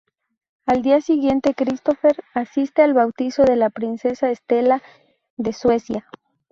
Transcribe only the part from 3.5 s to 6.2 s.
la princesa Estela de Suecia.